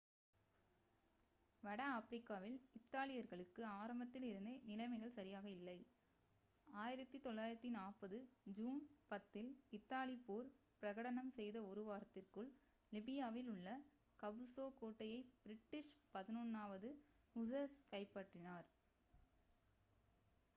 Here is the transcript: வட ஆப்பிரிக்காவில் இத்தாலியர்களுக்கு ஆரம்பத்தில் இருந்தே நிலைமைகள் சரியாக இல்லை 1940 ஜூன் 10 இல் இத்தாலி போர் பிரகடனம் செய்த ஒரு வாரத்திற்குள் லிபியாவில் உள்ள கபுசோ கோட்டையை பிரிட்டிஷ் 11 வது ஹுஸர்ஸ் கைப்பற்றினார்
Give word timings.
வட 1.63 1.81
ஆப்பிரிக்காவில் 1.89 2.55
இத்தாலியர்களுக்கு 2.77 3.61
ஆரம்பத்தில் 3.73 4.25
இருந்தே 4.29 4.53
நிலைமைகள் 4.63 5.13
சரியாக 5.15 5.47
இல்லை 5.49 5.75
1940 6.67 8.21
ஜூன் 8.57 8.81
10 9.11 9.37
இல் 9.41 9.51
இத்தாலி 9.71 10.17
போர் 10.25 10.49
பிரகடனம் 10.83 11.31
செய்த 11.37 11.63
ஒரு 11.65 11.83
வாரத்திற்குள் 11.83 12.49
லிபியாவில் 12.91 13.51
உள்ள 13.53 13.77
கபுசோ 14.19 14.67
கோட்டையை 14.81 15.21
பிரிட்டிஷ் 15.43 15.93
11 16.17 16.67
வது 16.73 16.91
ஹுஸர்ஸ் 17.35 17.79
கைப்பற்றினார் 17.93 18.67